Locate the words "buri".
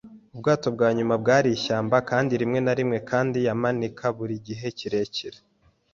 4.17-4.35